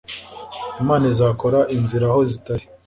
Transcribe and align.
Imana 0.81 1.05
izakora 1.13 1.59
inzira 1.75 2.05
Aho 2.11 2.19
zitari 2.31 2.65